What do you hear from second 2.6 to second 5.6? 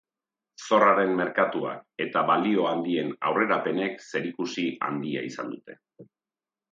handien aurrerapenek zerikusi handia izan